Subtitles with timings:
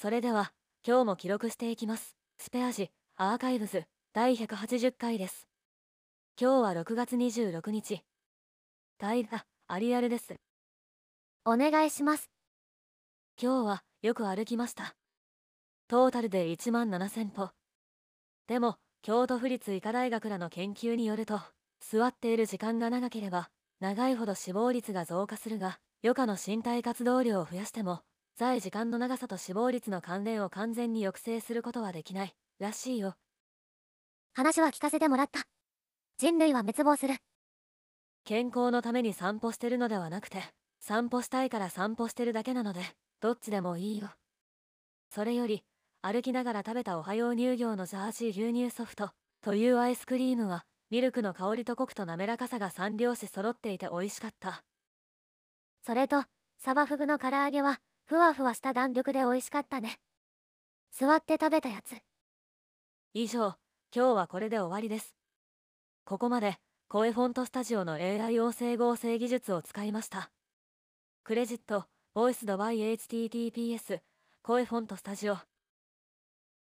[0.00, 2.16] それでは、今日も記録していきます。
[2.38, 3.84] スペアジ、アーカイブズ、
[4.14, 5.46] 第180回です。
[6.40, 8.00] 今日は6月26日。
[8.96, 10.36] 大河、アリアルです。
[11.44, 12.30] お願いします。
[13.38, 14.94] 今日はよく歩きました。
[15.86, 17.50] トータルで1万7000歩。
[18.46, 21.42] でも、京都府立医科大学らの研究によると、
[21.78, 28.00] 座っている時間が長ければ、長いほど死亡率が増加するが、余暇の身体活動量を増やしても、
[28.40, 33.16] 在時間の長さと死亡率の関連を完全に抑制することはできない、らしいよ。
[34.32, 35.42] 話は聞かせてもらった。
[36.16, 37.16] 人類は滅亡する。
[38.24, 40.42] 健康のために散歩してるのではなくて、
[40.80, 42.80] 散歩したいから散歩してるだけなので、
[43.20, 44.08] どっちでもいいよ。
[45.10, 45.62] それより、
[46.00, 49.10] 歩きながら食べたおはよう乳業のジャージー牛乳ソフト
[49.42, 54.64] というアイスクリームは、ミルクの香りとコクと滑らかさが三拍子揃っていて美味しかった。
[55.84, 56.24] それと、
[56.56, 60.00] サバフグの唐揚げは、ふわふわした弾力で美味しかったね。
[60.90, 61.94] 座って食べたやつ。
[63.14, 63.54] 以上、
[63.94, 65.14] 今日はこれで終わりです。
[66.04, 66.56] ここまで、
[66.88, 70.32] 声フォントスタジオの AI 音声合成技術を使いました。
[71.22, 74.00] クレジット、ボイスド by HTTPS、
[74.42, 75.36] 声フォントスタジオ。